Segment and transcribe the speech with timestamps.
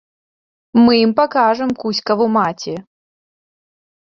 [0.83, 2.75] Мы ім пакажам кузькаву маці!